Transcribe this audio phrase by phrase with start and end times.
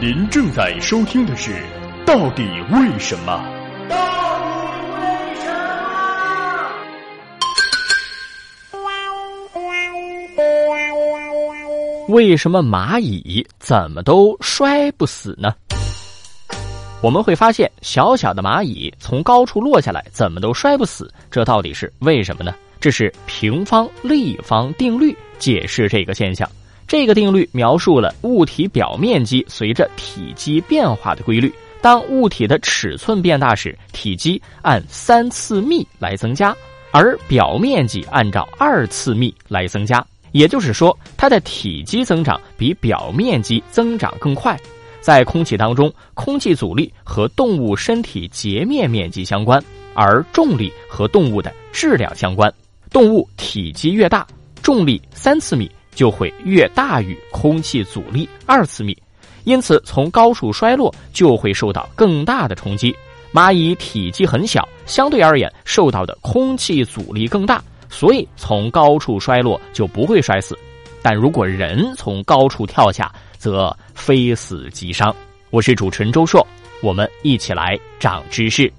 [0.00, 1.52] 您正在收听的是
[2.04, 3.32] 《到底为什么》。
[12.08, 15.54] 为什么蚂蚁怎么都摔不死呢？
[17.00, 22.52] 我们会发现，小小的蚂蚁从高处落下来，怎么都摔不死，这到底是为什么呢？
[22.80, 26.50] 这是平方立方定律解释这个现象。
[26.86, 31.52] 这个定律描述了物体表面积随着体积变化的规律。
[31.80, 36.56] 当物体的尺寸变大时，体积按三次幂来增加，
[36.92, 40.04] 而表面积按照二次幂来增加。
[40.32, 44.58] 也就是说，它的体积增长比表面积增长更快。
[45.00, 52.50] 在空气当中，空气阻力和动物身体截面面积相关，而重力和动物的质量相关。
[52.90, 54.26] 动物体积越大，
[54.62, 55.70] 重力三次幂。
[55.94, 58.96] 就会越大于空气阻力二次幂，
[59.44, 62.94] 因此从高处摔落就会受到更大的冲击。
[63.32, 70.58] 蚂蚁体积很小，相对而言受到的空气阻力更大，所以从高处摔落就不会摔死。
[71.02, 75.14] 但如果人从高处跳下，则非死即伤。
[75.50, 76.46] 我是主持人周硕，
[76.80, 78.72] 我们一起来长知识。